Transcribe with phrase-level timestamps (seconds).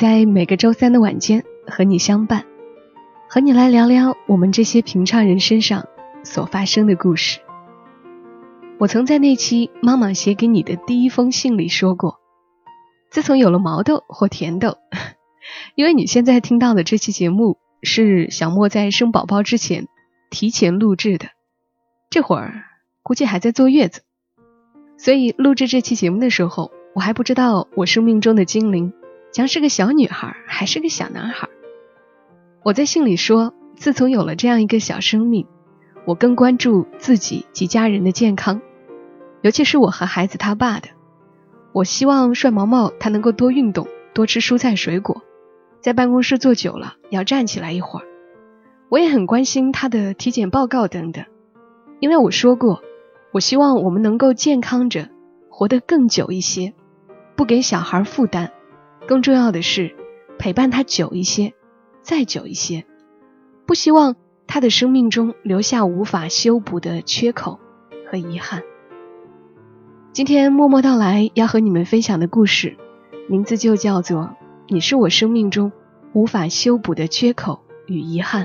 [0.00, 2.46] 在每个周三的晚间和你相伴，
[3.28, 5.88] 和你来聊聊我们这些平常人身上
[6.24, 7.40] 所发生的故事。
[8.78, 12.16] 我曾在那期妈妈写给你的第一封信里说过，
[13.10, 14.78] 自从有了毛豆或甜豆，
[15.76, 19.86] 因为你现在听到的这期节目是小莫在生宝宝之前
[20.30, 21.26] 提前录制的，
[22.08, 22.64] 这会儿。
[23.02, 24.00] 估计还在坐月子，
[24.96, 28.94] 所以录制这期节目的时候，我还不知道我生命中的精灵
[29.32, 31.48] 将是个小女孩还是个小男孩。
[32.62, 35.46] 我在信里说，自从有了这样一个小生命，
[36.04, 38.60] 我更关注自己及家人的健康，
[39.42, 40.88] 尤其是我和孩子他爸的。
[41.72, 45.22] 我希望帅毛毛他能够多运动，多吃蔬菜水果，
[45.80, 48.06] 在办公室坐久了要站起来一会儿。
[48.88, 51.24] 我也很关心他的体检报告等等，
[52.00, 52.82] 因为我说过。
[53.32, 55.08] 我希望我们能够健康着，
[55.50, 56.74] 活得更久一些，
[57.36, 58.50] 不给小孩负担。
[59.10, 59.96] 更重要的是，
[60.38, 61.52] 陪伴他久一些，
[62.00, 62.84] 再久一些。
[63.66, 64.14] 不希望
[64.46, 67.58] 他的生命中留下无法修补的缺口
[68.08, 68.62] 和遗憾。
[70.12, 72.76] 今天默默到来要和你们分享的故事，
[73.28, 74.20] 名字就叫做
[74.68, 75.72] 《你是我生命中
[76.12, 78.44] 无法修补的缺口与遗憾》。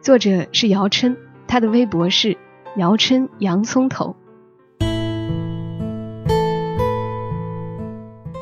[0.00, 2.36] 作者是姚琛，他的微博是。
[2.76, 4.16] 姚琛洋葱头，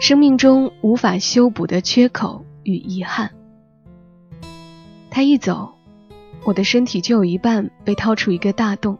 [0.06, 3.30] 生命中无法修补的缺口与遗憾。
[5.10, 5.76] 他一走，
[6.44, 8.98] 我的身体就有一半被掏出一个大洞，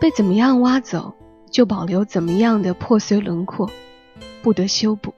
[0.00, 1.12] 被怎么样挖走，
[1.50, 3.68] 就保留怎么样的破碎轮廓，
[4.42, 5.12] 不得修补。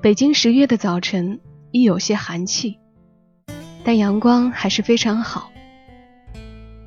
[0.00, 1.38] 北京十月的早晨，
[1.70, 2.78] 已有些寒气，
[3.84, 5.50] 但阳光还是非常好。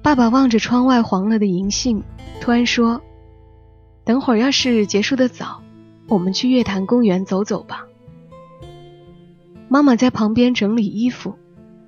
[0.02, 2.02] 爸爸望着窗外黄了的银杏，
[2.42, 3.00] 突然说
[4.04, 5.62] ：“等会儿要是结束的早，
[6.08, 7.86] 我们去月坛公园走走吧。”
[9.68, 11.36] 妈妈在旁边整理衣服，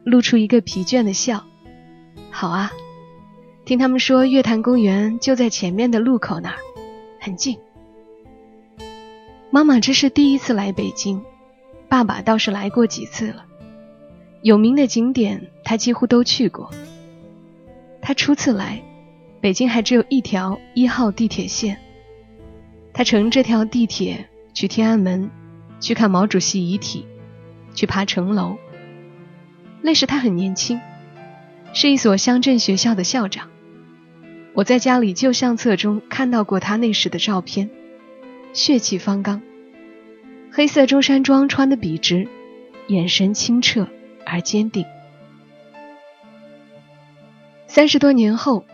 [0.04, 1.46] 露出一个疲倦的笑
[2.32, 2.72] ：“好啊，
[3.66, 6.58] 听他们说月坛公园就在前面的路口那儿，
[7.20, 7.58] 很近。”
[9.52, 11.22] 妈妈这是第一次来北京，
[11.88, 13.46] 爸爸倒是来过几次了，
[14.42, 16.70] 有名的景点他几乎都去过。
[18.02, 18.82] 他初次来，
[19.40, 21.80] 北京还只有一条一号地铁线。
[22.98, 25.30] 他乘这条地铁去天安门，
[25.80, 27.06] 去看毛主席遗体，
[27.76, 28.58] 去爬城楼。
[29.84, 30.82] 那时他很年轻，
[31.74, 33.52] 是一所乡镇学校的校长。
[34.56, 37.70] 我在家里旧相册中看到过他那时的照片，
[38.52, 39.44] 血气方刚，
[40.52, 42.28] 黑色中山装穿得笔直，
[42.88, 43.88] 眼神清澈
[44.26, 44.84] 而坚定。
[47.68, 48.66] 三十多年后，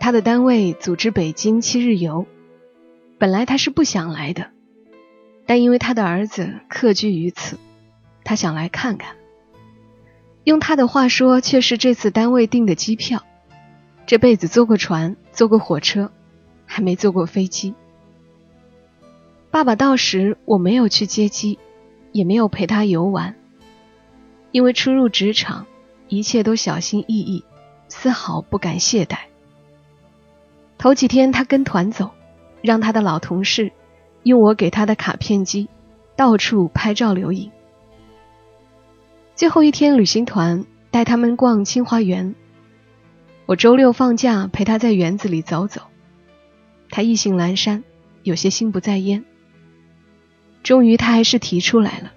[0.00, 2.26] 他的单位组织北京七日游。
[3.18, 4.50] 本来他是不想来的，
[5.44, 7.58] 但因为他的儿子客居于此，
[8.24, 9.16] 他想来看看。
[10.44, 13.24] 用他的话说，却是这次单位订的机票。
[14.06, 16.10] 这辈子坐过船，坐过火车，
[16.64, 17.74] 还没坐过飞机。
[19.50, 21.58] 爸爸到时，我没有去接机，
[22.12, 23.34] 也没有陪他游玩，
[24.52, 25.66] 因为初入职场，
[26.08, 27.44] 一切都小心翼翼。
[27.88, 29.16] 丝毫不敢懈怠。
[30.76, 32.10] 头几天他跟团走，
[32.62, 33.72] 让他的老同事
[34.22, 35.68] 用我给他的卡片机
[36.16, 37.50] 到处拍照留影。
[39.34, 42.34] 最后一天旅行团带他们逛清华园，
[43.46, 45.82] 我周六放假陪他在园子里走走。
[46.90, 47.84] 他意兴阑珊，
[48.22, 49.24] 有些心不在焉。
[50.62, 52.12] 终于他还是提出来了，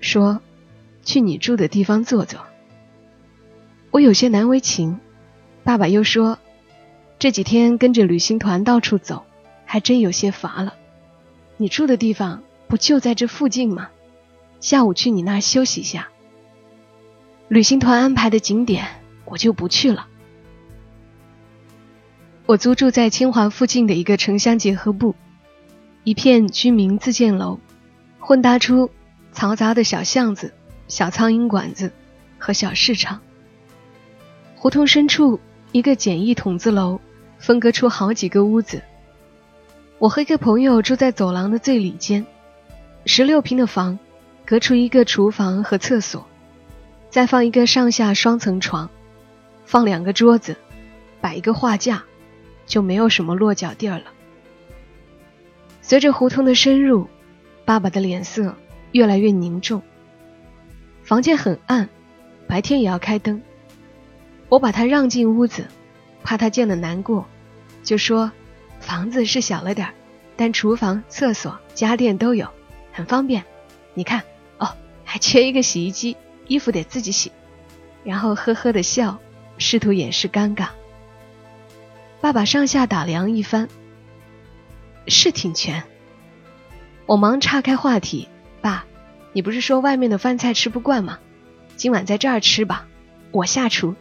[0.00, 0.40] 说
[1.02, 2.40] ：“去你住的地方坐坐。”
[3.90, 5.00] 我有些难为情，
[5.64, 6.38] 爸爸又说
[7.18, 9.24] ：“这几天跟着旅行团到处走，
[9.74, 10.74] 还真有些乏了。
[11.56, 13.88] 你住的地方不就在这附近吗？
[14.60, 16.10] 下午去你那儿休息一下。
[17.48, 18.86] 旅行团安排的景点
[19.24, 20.06] 我就不去了。
[22.46, 25.16] 我租住在清华附近的一个城乡结合部，
[26.04, 27.58] 一片居民自建楼，
[28.20, 28.88] 混搭出
[29.34, 30.54] 嘈杂的小巷子、
[30.86, 31.90] 小苍蝇馆子
[32.38, 33.20] 和小市场。”
[34.54, 35.40] 胡同深处，
[35.72, 37.00] 一个简易筒子楼
[37.40, 38.80] 分割出好几个屋子。
[40.04, 42.26] 我和一个朋友住在走廊的最里间，
[43.06, 43.98] 十六平的房，
[44.44, 46.26] 隔出一个厨房和厕所，
[47.08, 48.90] 再放一个上下双层床，
[49.64, 50.58] 放两个桌子，
[51.22, 52.04] 摆一个画架，
[52.66, 54.04] 就没有什么落脚地儿了。
[55.80, 57.08] 随着胡同的深入，
[57.64, 58.54] 爸爸的脸色
[58.92, 59.80] 越来越凝重。
[61.02, 61.88] 房间很暗，
[62.46, 63.40] 白天也要开灯。
[64.50, 65.64] 我把他让进屋子，
[66.22, 67.24] 怕他见了难过，
[67.82, 68.30] 就说
[68.84, 69.94] ：“房子是小了点儿，
[70.36, 72.50] 但厨房、厕所、家电都有，
[72.92, 73.42] 很方便。
[73.94, 74.22] 你看，
[74.58, 77.32] 哦，还缺一个洗衣机，衣服得自己洗。”
[78.04, 79.18] 然后呵呵的笑，
[79.56, 80.68] 试图掩饰尴尬。
[82.20, 83.70] 爸爸上下打量一番，
[85.08, 85.82] 是挺全。
[87.06, 88.28] 我忙岔开话题
[88.60, 88.84] ：“爸，
[89.32, 91.18] 你不是说外面的饭菜吃不惯吗？
[91.76, 92.86] 今晚在这儿吃吧，
[93.30, 93.94] 我下厨。”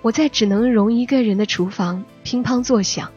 [0.00, 3.10] 我在只能容一个人的厨房乒乓作响，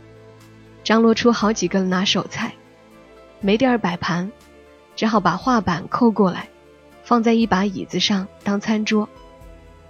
[0.84, 2.54] 张罗出好几个拿手菜，
[3.40, 4.32] 没地儿摆盘，
[4.96, 6.50] 只好把画板扣过来，
[7.04, 9.08] 放在一把椅子上当餐桌，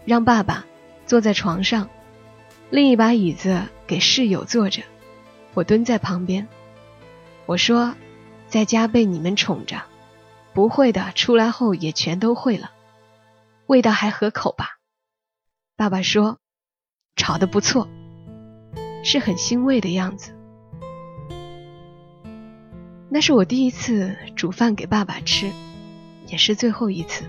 [0.05, 0.65] 让爸爸
[1.05, 1.89] 坐在床上，
[2.69, 4.83] 另一把椅子给室友坐着，
[5.53, 6.47] 我蹲在旁边。
[7.45, 7.95] 我说，
[8.47, 9.81] 在家被你们宠着，
[10.53, 12.71] 不会的出来后也全都会了，
[13.67, 14.77] 味道还合口吧？
[15.77, 16.37] 爸爸说。
[17.17, 17.87] 炒的不错，
[19.05, 20.31] 是很欣慰的样子。
[23.07, 25.49] 那是我第一次煮饭给爸爸吃，
[26.27, 27.23] 也是最后一次。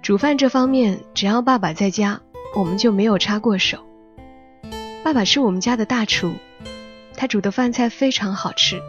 [0.00, 2.20] 煮饭这方面，只要爸爸在家，
[2.54, 3.84] 我们就没有插过手。
[5.02, 6.32] 爸爸是我们家的大厨，
[7.16, 8.80] 他煮的饭菜非常好吃。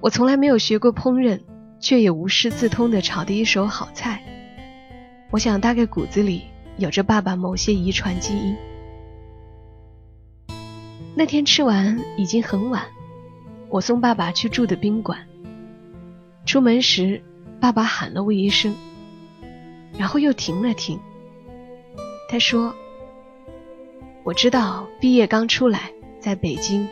[0.00, 1.40] 我从来没有学过烹饪，
[1.80, 4.22] 却也无师自通的炒的一手好菜。
[5.30, 6.42] 我想大概骨子里。
[6.78, 8.54] 有着爸爸某些遗传基因。
[11.18, 12.84] 那天吃完已经很晚，
[13.70, 15.26] 我送爸爸去住的宾馆。
[16.44, 17.22] 出门时，
[17.58, 18.76] 爸爸喊了我一声，
[19.96, 21.00] 然后又停了停。
[22.28, 22.74] 他说
[24.24, 25.90] ：“我知道毕业刚出来，
[26.20, 26.86] 在北京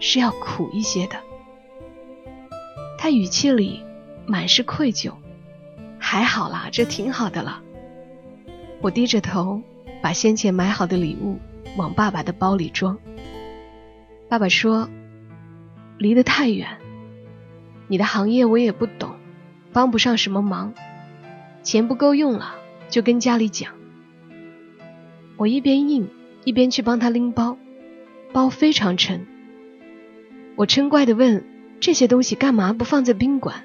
[0.00, 1.14] 是要苦一些的。”
[2.98, 3.80] 他语气里
[4.26, 5.12] 满是愧疚。
[6.00, 7.62] 还好啦，这挺好的了。
[8.80, 9.62] 我低着头，
[10.02, 11.38] 把先前买好的礼物
[11.76, 12.98] 往爸爸的包里装。
[14.28, 14.88] 爸爸说
[15.98, 16.78] ：“离得太远，
[17.86, 19.16] 你的行业我也不懂，
[19.72, 20.74] 帮不上什么忙。
[21.62, 22.56] 钱不够用了，
[22.88, 23.72] 就跟家里讲。”
[25.38, 26.08] 我一边应，
[26.44, 27.56] 一边去帮他拎包，
[28.32, 29.26] 包非常沉。
[30.56, 31.44] 我嗔怪的问
[31.78, 33.62] ：“这些东西干嘛不放在宾馆？”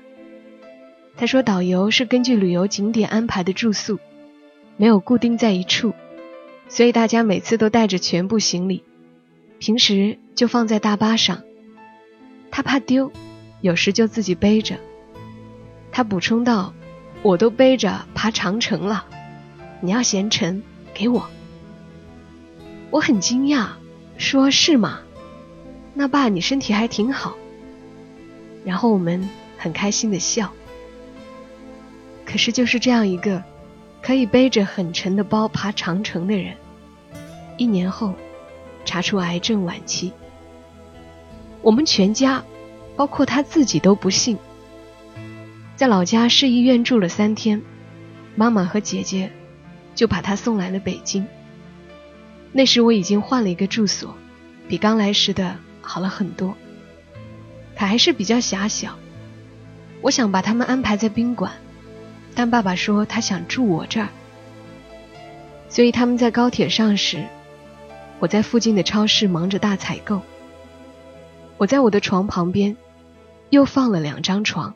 [1.17, 3.99] 他说：“导游是根据旅游景点安排的住宿。”
[4.77, 5.93] 没有固定在一处，
[6.67, 8.83] 所以大家每次都带着全部行李，
[9.61, 11.43] 平时就放在大巴上。
[12.49, 13.11] 他怕丢，
[13.61, 14.75] 有时就自己背着。
[15.91, 16.73] 他补充道
[17.21, 19.05] ：“我都背着爬长城了，
[19.79, 20.63] 你要嫌沉，
[20.95, 21.29] 给我。”
[22.89, 23.67] 我很惊讶，
[24.17, 25.01] 说是吗？
[25.93, 27.35] 那爸你身体还挺好。
[28.65, 29.29] 然后我们
[29.59, 30.51] 很开心的笑。
[32.25, 33.43] 可是就是这样一个。
[34.01, 36.55] 可以背着很沉的包爬长城的人，
[37.55, 38.15] 一年后
[38.85, 40.11] 查出癌症晚期。
[41.61, 42.43] 我们全家，
[42.95, 44.37] 包括他自己都不信。
[45.75, 47.61] 在老家市医院住了三天，
[48.35, 49.31] 妈妈和姐姐
[49.95, 51.25] 就把他送来了北京。
[52.51, 54.15] 那时我已经换了一个住所，
[54.67, 56.55] 比刚来时的好了很多。
[57.77, 58.97] 可还是比较狭小，
[60.01, 61.51] 我想把他们安排在宾馆。
[62.33, 64.07] 但爸爸说他想住我这儿，
[65.67, 67.25] 所以他们在高铁上时，
[68.21, 70.21] 我在附近的超市忙着大采购。
[71.57, 72.77] 我在我的床旁边
[73.49, 74.75] 又放了两张床，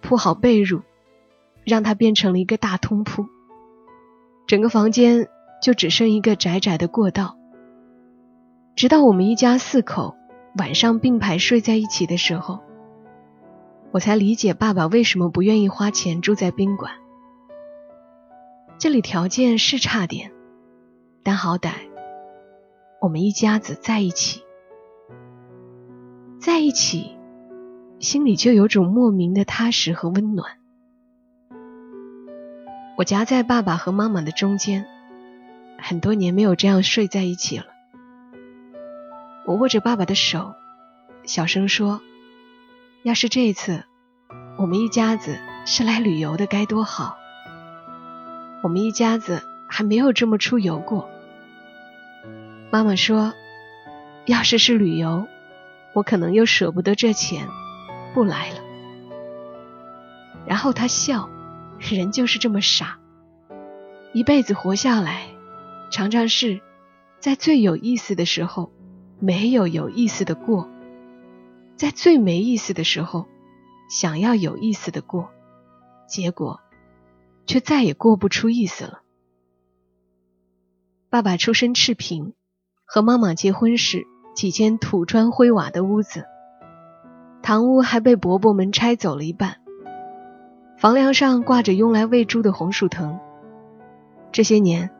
[0.00, 0.82] 铺好被褥，
[1.64, 3.26] 让它变成了一个大通铺。
[4.46, 5.28] 整个房间
[5.60, 7.36] 就只剩一个窄窄的过道。
[8.76, 10.14] 直到我们一家四口
[10.56, 12.60] 晚上并排睡在一起的时候。
[13.90, 16.92] 我才理解爸爸为什么不愿意花钱住在宾馆。
[18.78, 20.32] 这里条件是差点，
[21.22, 21.72] 但好歹
[23.02, 24.44] 我们一家子在一起，
[26.38, 27.16] 在一起，
[27.98, 30.52] 心里就有种莫名的踏实和温暖。
[32.96, 34.86] 我夹在爸爸和妈妈的中间，
[35.80, 37.66] 很多年没有这样睡在一起了。
[39.48, 40.54] 我握着爸爸的手，
[41.24, 42.00] 小声说。
[43.02, 43.82] 要是这次
[44.56, 47.16] 我们一家子是来旅游的，该多好！
[48.62, 51.10] 我们一家子还没有这么出游过。
[52.72, 53.34] 妈妈说，
[54.24, 55.26] 要是是旅游，
[55.92, 57.46] 我可能又舍不得这钱，
[58.14, 58.60] 不来了。
[60.46, 61.28] 然后他笑，
[61.78, 62.98] 人就是这么傻。
[64.14, 65.26] 一辈子活下来，
[65.90, 66.62] 常常是
[67.20, 68.72] 在最有意思的时候
[69.20, 70.66] 没有有意思的过，
[71.76, 73.26] 在最没意思的时候
[73.90, 75.30] 想要有意思的过，
[76.08, 76.58] 结果
[77.44, 79.02] 却再也过不出意思了。
[81.10, 82.32] 爸爸出身赤贫，
[82.94, 86.26] 和妈妈结婚时几间土砖灰瓦的屋子，
[87.40, 89.56] 堂屋还被伯伯们拆走了一半，
[90.76, 93.18] 房梁上挂着用来喂猪的红薯藤。
[94.30, 94.90] 这些年，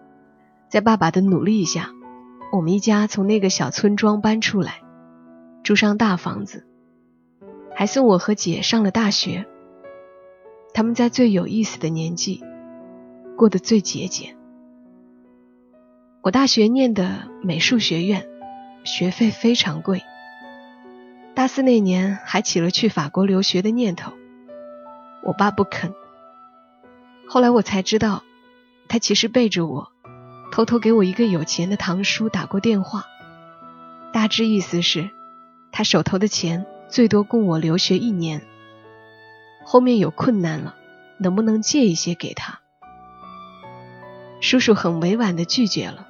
[0.70, 1.90] 在爸爸的努力下，
[2.50, 4.80] 我们一家从那个小村庄搬出来，
[5.62, 6.66] 住上大房子，
[7.75, 9.44] 还送我和姐上了大学。
[10.72, 12.42] 他们在最有意思的年纪，
[13.37, 14.34] 过得最节俭。
[16.23, 18.29] 我大学念的美术学院，
[18.85, 20.05] 学费非常贵。
[21.35, 24.12] 大四那年还起了去法国留学的念头，
[25.25, 25.93] 我爸不肯。
[27.26, 28.23] 后来我才知道。
[28.88, 29.88] 他其实背着我，
[30.50, 33.07] 偷偷给我一个有钱的堂叔打过电话，
[34.12, 35.09] 大致意思是，
[35.71, 38.43] 他手头的钱最多供我留学一年，
[39.64, 40.75] 后面有困难了，
[41.17, 42.61] 能不能借一些给他？
[44.43, 46.07] 叔叔很委婉的拒绝了，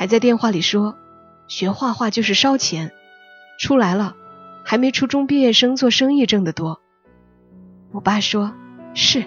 [0.00, 0.96] 还在电话里说，
[1.46, 2.90] 学画画就是烧钱，
[3.58, 4.16] 出来了，
[4.64, 6.80] 还没初中毕业生做生意挣得多。
[7.92, 8.54] 我爸说，
[8.94, 9.26] 是，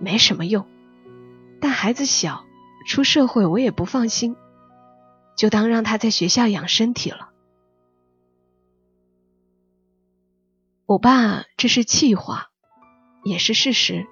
[0.00, 0.64] 没什么用。
[1.60, 2.46] 但孩子小，
[2.88, 4.36] 出社会我也不放心，
[5.36, 7.28] 就当让他在学校养身体了。
[10.86, 12.46] 我爸这是气话，
[13.22, 14.06] 也是事实。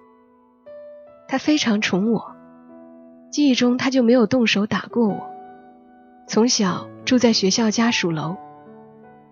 [1.29, 2.37] 他非常宠我，
[3.33, 5.34] 记忆中他就没有动手打过我。
[6.27, 8.37] 从小住在学校家属楼，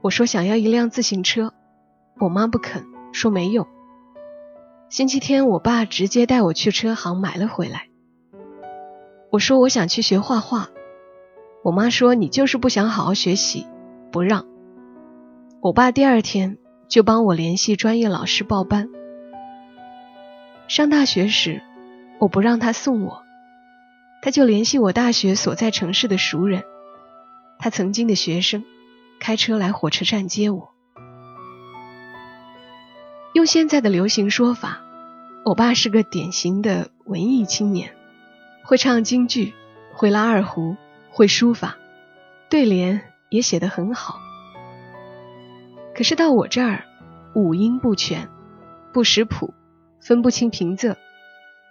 [0.03, 1.53] 我说想要一辆自行车，
[2.19, 3.67] 我妈不肯，说没有。
[4.91, 7.89] 星期天，我爸直接带我去车行买了回来。
[9.31, 10.69] 我说我想去学画画，
[11.65, 13.67] 我妈说你就是不想好好学习，
[14.11, 14.47] 不让。
[15.61, 16.59] 我爸第二天
[16.89, 18.91] 就帮我联系专业老师报班。
[20.69, 21.63] 上大学时，
[22.19, 23.23] 我不让他送我，
[24.21, 26.63] 他就联系我大学所在城市的熟人，
[27.63, 28.65] 他曾经的学生，
[29.21, 30.73] 开车来火车站接我。
[33.35, 34.81] 用现在的流行说法，
[35.45, 37.95] 我爸是个典型的文艺青年。
[38.65, 39.55] 会唱京剧，
[39.95, 40.77] 会拉二胡，
[41.09, 41.77] 会书法，
[42.51, 43.01] 对联
[43.31, 44.19] 也写得很好。
[45.95, 46.85] 可是到我这儿，
[47.37, 48.29] 五音不全，
[48.93, 49.55] 不识谱，
[50.01, 50.97] 分不清平仄，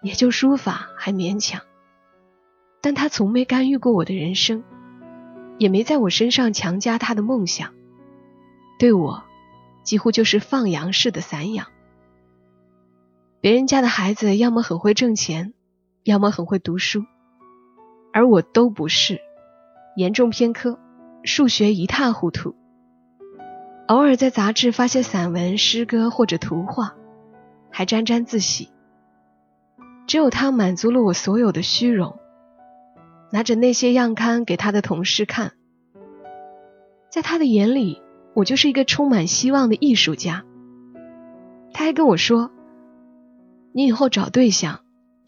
[0.01, 1.61] 也就书法还勉强。
[2.81, 4.63] 但他从没干预过我的人生，
[5.61, 7.71] 也没在我身上强加他的梦想，
[8.79, 9.23] 对我
[9.83, 11.67] 几乎就是放羊式的散养。
[13.41, 15.53] 别人家的孩子要么很会挣钱。
[16.03, 17.05] 要么很会读书，
[18.11, 19.21] 而我都不是，
[19.95, 20.79] 严重偏科，
[21.23, 22.55] 数学一塌糊涂。
[23.87, 26.95] 偶尔在杂志发些散文、诗歌或者图画，
[27.69, 28.71] 还沾沾自喜。
[30.07, 32.17] 只有他满足了我所有的虚荣，
[33.31, 35.53] 拿着那些样刊给他的同事看，
[37.09, 38.01] 在他的眼里，
[38.33, 40.43] 我就是一个充满希望的艺术家。
[41.73, 42.51] 他还跟我说
[43.73, 44.81] ：“你以后找对象。”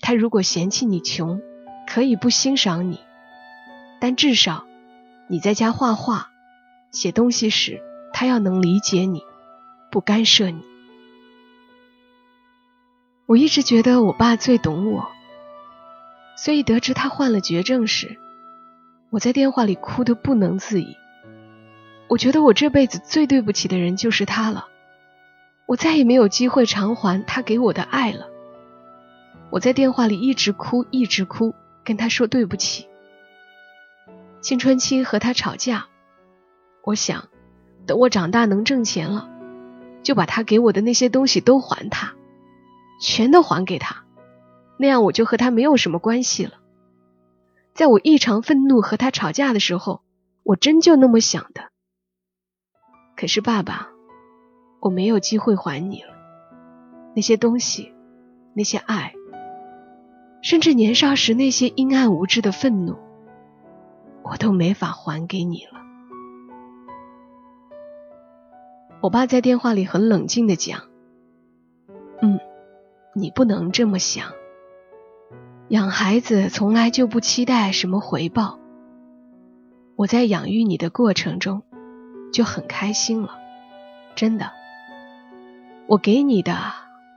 [0.05, 1.41] 他如果嫌弃你穷，
[1.87, 2.99] 可以不欣赏你，
[4.01, 4.65] 但至少
[5.29, 6.27] 你在家画画、
[6.91, 7.81] 写东西时，
[8.11, 9.21] 他要能理解你，
[9.89, 10.61] 不干涉你。
[13.25, 15.07] 我一直觉得我爸最懂我，
[16.43, 18.17] 所以得知他患了绝症时，
[19.11, 20.97] 我在电话里哭得不能自已。
[22.09, 24.67] 我觉得我这辈子最对不起的人就是他了，
[25.65, 28.27] 我再也没有机会偿还他给我的爱了。
[29.51, 32.89] 我在电话里一直哭，一直哭，跟他说对不起。
[34.41, 35.85] 青春期和他吵架，
[36.83, 37.29] 我想
[37.85, 39.29] 等我长大能挣钱了，
[40.03, 42.15] 就把他给我的那些东西都还他，
[42.99, 44.02] 全都还给他，
[44.77, 46.53] 那样我就和他没有什么关系了。
[47.73, 50.01] 在我异常愤怒和他吵架的时候，
[50.43, 51.69] 我真就那么想的。
[53.15, 53.89] 可是爸爸，
[54.79, 56.13] 我没有机会还你了，
[57.15, 57.93] 那些东西，
[58.53, 59.13] 那些爱。
[60.41, 62.97] 甚至年少时那些阴暗无知的愤怒，
[64.23, 65.79] 我都没法还给你了。
[69.01, 70.81] 我爸在电话里很冷静的讲
[72.21, 72.39] ：“嗯，
[73.15, 74.33] 你不能这么想。
[75.73, 78.59] 养孩子从来就不期待什么回报。
[79.95, 81.63] 我在养育你的过程中
[82.31, 83.39] 就很开心了，
[84.13, 84.51] 真的。
[85.87, 86.55] 我给你的，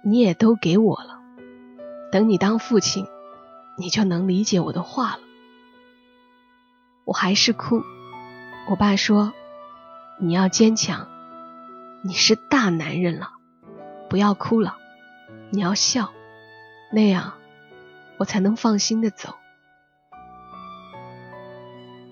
[0.02, 1.20] 你也都给我了。
[2.10, 3.04] 等你当父亲，
[3.76, 5.20] 你就能理解我的话了。
[7.04, 7.82] 我还是哭。
[8.70, 9.34] 我爸说
[10.18, 11.08] ：“你要坚强，
[12.00, 13.32] 你是大男人了，
[14.08, 14.78] 不要哭了，
[15.50, 16.08] 你要笑，
[16.90, 17.34] 那样
[18.18, 19.34] 我才能放心的走。”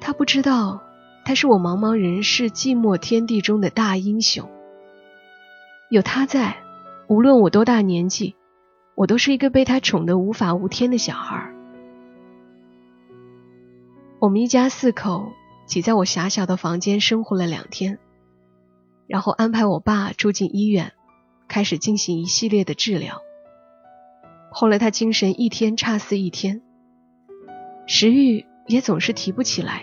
[0.00, 0.82] 他不知道，
[1.25, 4.50] 他是我茫茫人世、寂寞天地中的大英雄。
[5.88, 6.58] 有他在，
[7.08, 8.37] 无论我多大年纪，
[8.94, 11.50] 我都是一个被他宠得无法无天的小孩。
[14.18, 15.32] 我们一家四口
[15.66, 17.99] 挤在我狭小的房间生活了两天，
[19.06, 20.92] 然后安排我爸住进医院，
[21.49, 23.24] 开始进行一系列的治疗。
[24.56, 26.62] 后来他精神一天差似一天，
[27.88, 29.82] 食欲也总是提不起来。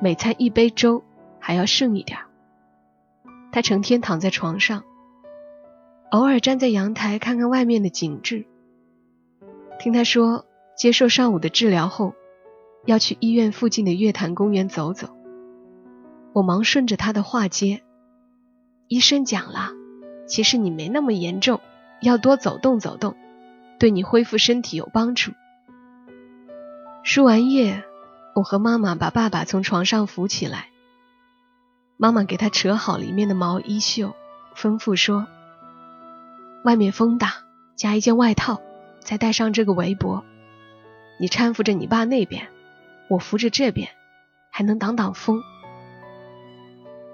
[0.00, 1.04] 每餐一杯粥
[1.38, 2.18] 还要剩一点
[3.52, 4.82] 他成天躺在床上，
[6.10, 8.46] 偶尔站在阳台看看外面的景致。
[9.78, 12.14] 听他说，接受上午的治疗后，
[12.86, 15.14] 要去医院附近的月坛公园走走。
[16.32, 17.82] 我忙顺着他的话接
[18.88, 19.68] ：“医生讲了，
[20.26, 21.60] 其实你没那么严重，
[22.00, 23.14] 要多走动走动，
[23.82, 25.32] 对你恢复身体有帮助。”
[27.02, 27.82] 输完液。
[28.34, 30.68] 我和妈妈把爸爸从床上扶起来，
[31.98, 34.14] 妈妈给他扯好里面的毛衣袖，
[34.56, 35.26] 吩咐说
[36.64, 37.42] ：“外面风大，
[37.76, 38.62] 加一件外套，
[39.00, 40.24] 再戴上这个围脖。
[41.20, 42.48] 你搀扶着你爸那边，
[43.08, 43.90] 我扶着这边，
[44.50, 45.42] 还能挡挡风。”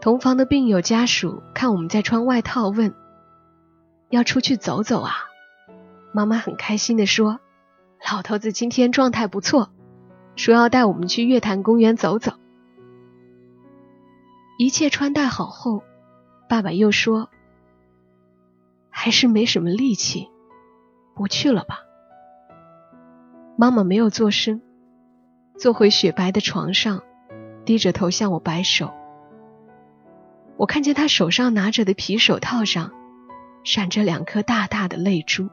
[0.01, 2.95] 同房的病友家属看我们在穿外套，问
[4.09, 5.17] ：“要出去走走啊？”
[6.19, 7.39] 妈妈很开心地说
[8.11, 9.71] ：“老头子今天状态不错。”
[10.35, 12.33] 说要带我们去月坛公园走走。
[14.59, 15.85] 一切穿戴好后，
[16.49, 17.31] 爸爸又说
[18.91, 20.29] ：“还是没什么力气，
[21.15, 21.83] 不去了吧。”
[23.57, 24.61] 妈妈没有做声，
[25.57, 27.05] 坐回雪白的床上，
[27.65, 28.93] 低着头向我摆手。
[30.57, 32.91] 我看见他手上拿着的皮手套上，
[33.63, 35.49] 闪着两颗大大的泪珠。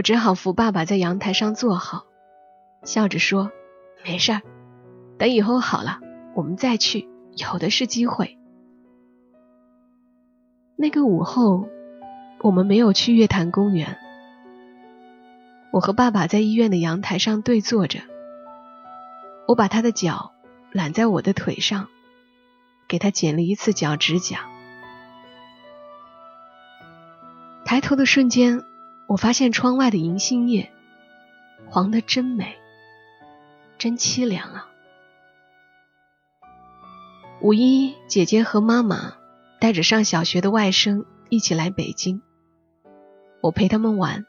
[0.00, 2.06] 我只好扶爸爸在阳台上坐好。
[2.84, 3.52] 笑着说
[4.02, 4.40] ：“没事儿，
[5.18, 6.00] 等以后好了，
[6.34, 8.38] 我们再去，有的是机会。”
[10.74, 11.68] 那个午后，
[12.40, 13.98] 我们没有去月坛公园。
[15.70, 18.00] 我和爸爸在医院的阳台上对坐着，
[19.46, 20.32] 我把他的脚
[20.72, 21.88] 揽在我的腿上，
[22.88, 24.48] 给他剪了一次脚趾甲。
[27.66, 28.64] 抬头的瞬间，
[29.10, 30.70] 我发现窗外的银杏叶
[31.68, 32.56] 黄的真美。
[33.76, 34.68] 真凄凉啊！
[37.40, 39.14] 五一，姐姐和妈妈
[39.58, 42.22] 带着上小学的外甥一起来北京，
[43.40, 44.26] 我陪他们玩。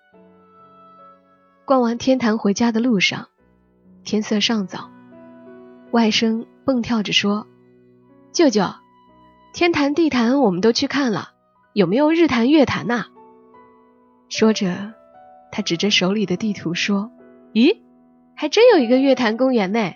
[1.66, 3.28] 逛完天坛回家的路上，
[4.04, 4.90] 天色尚早，
[5.92, 7.46] 外甥蹦跳着说
[8.34, 8.64] ：“舅舅，
[9.54, 11.34] 天坛地坛我们都去看了，
[11.74, 13.06] 有没有日坛月坛呐？”
[14.32, 14.94] 说着，
[15.52, 17.12] 他指着手里的地图说
[17.54, 17.78] ：“咦？”
[18.34, 19.92] 还真有一个月坛公园呢，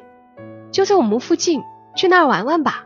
[0.71, 1.61] 就在我们附近，
[1.95, 2.85] 去那儿玩玩吧。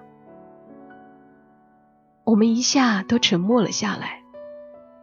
[2.24, 4.22] 我们一下都沉默了下来，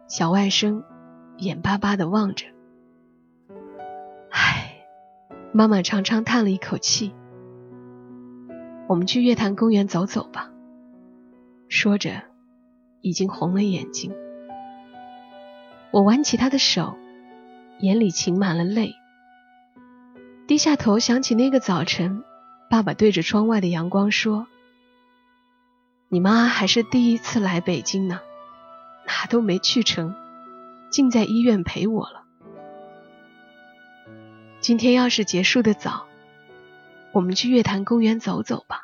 [0.07, 0.83] 小外甥
[1.37, 2.45] 眼巴巴的望着。
[4.31, 4.85] 唉，
[5.51, 7.13] 妈妈长长叹了一口气。
[8.87, 10.49] 我们去月坛公园走走吧。
[11.67, 12.23] 说着，
[13.01, 14.15] 已经红了眼睛。
[15.91, 16.97] 我挽起他的手，
[17.79, 18.95] 眼里噙满了泪。
[20.47, 22.23] 低下头，想起那个早晨，
[22.69, 24.47] 爸爸对着窗外的阳光说
[26.09, 28.21] ：“你妈还是第一次来北京呢，
[29.05, 30.15] 哪都没去成，
[30.89, 32.23] 竟在医院陪我了。
[34.59, 36.05] 今天要是结束的早，
[37.11, 38.81] 我们去月坛公园走走吧。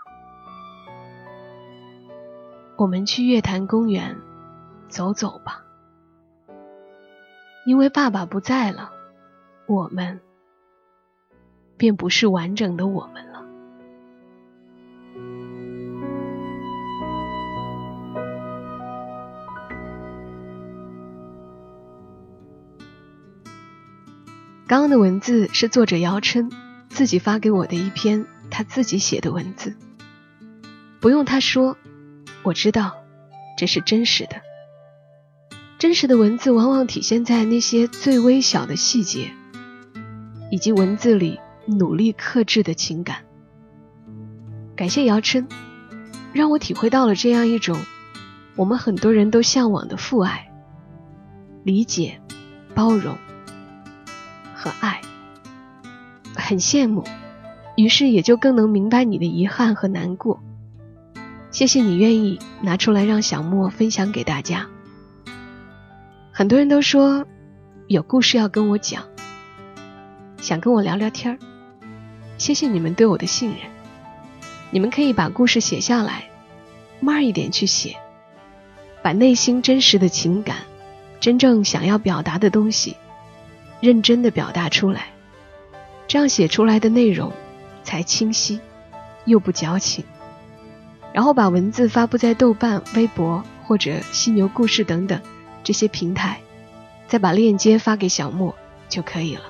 [2.76, 4.18] 我们去月坛公园
[4.90, 5.63] 走走吧，
[7.66, 8.92] 因为爸爸不在了，
[9.68, 10.20] 我们。”
[11.76, 13.44] 便不是完整的我们了。
[24.66, 26.50] 刚刚的文字是作者姚琛
[26.90, 29.76] 自己发给我的一篇他自己写的文字，
[31.02, 31.76] 不用他说，
[32.44, 32.96] 我知道
[33.58, 34.38] 这是真实的。
[35.84, 39.34] 真实的文字往往体现在那些最微小的细节，
[40.50, 41.42] 以及文字里。
[41.66, 43.18] 努力克制的情感。
[44.78, 45.46] 感谢姚琛，
[46.32, 47.78] 让我体会到了这样一种
[48.56, 50.50] 我们很多人都向往的父爱。
[51.66, 52.22] 理解、
[52.74, 53.18] 包容
[54.56, 55.02] 和爱。
[56.34, 57.04] 很羡慕，
[57.76, 60.42] 于是也就更能明白你的遗憾和难过。
[61.52, 64.70] 谢谢你愿意拿出来让小莫分享给大家。
[66.36, 67.28] 很多人都说
[67.86, 69.04] 有故事要跟我讲，
[70.42, 71.38] 想跟我聊聊天儿。
[72.40, 73.60] 谢谢你们对我的信任，
[74.72, 76.24] 你们可以把故事写下来，
[77.00, 77.96] 慢一点去写，
[79.04, 80.58] 把内心真实的情感、
[81.20, 82.98] 真正想要表达的东西，
[83.80, 85.10] 认真的表达出来，
[86.08, 87.32] 这样写出来的内容
[87.84, 88.60] 才清晰
[89.26, 90.04] 又不矫情。
[91.14, 95.22] 然后把文字发布在豆瓣、微博或者犀牛故事等等
[95.64, 96.40] 这些平台，
[97.08, 98.54] 再把链接发给小莫
[98.90, 99.42] 就可以了。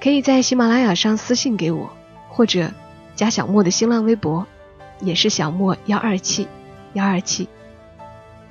[0.00, 1.90] 可以在喜马拉雅上私信给我，
[2.28, 2.70] 或者
[3.14, 4.46] 加小莫的新浪微博，
[5.00, 6.48] 也是小莫幺二七
[6.94, 7.48] 幺二七。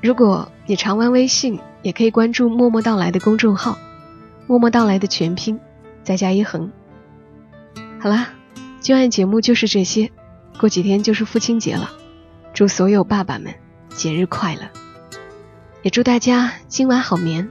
[0.02, 3.78] 如果你常玩微信，也可以关注“默默到来”的公众号
[4.48, 5.60] ，“默默到来”的全拼
[6.04, 6.72] 再加一横。
[8.00, 8.30] 好啦，
[8.80, 10.12] 今晚节目就是这些。
[10.58, 11.90] 过几天就是父亲节了，
[12.54, 13.54] 祝所有爸爸们
[13.90, 14.70] 节日快乐，
[15.82, 17.50] 也祝大家今晚好眠。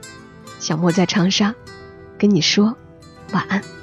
[0.59, 1.55] 小莫在长沙，
[2.17, 2.75] 跟你说
[3.31, 3.78] 晚安。